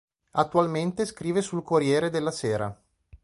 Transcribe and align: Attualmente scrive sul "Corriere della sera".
Attualmente 0.31 1.05
scrive 1.05 1.41
sul 1.43 1.61
"Corriere 1.61 2.09
della 2.09 2.31
sera". 2.31 2.75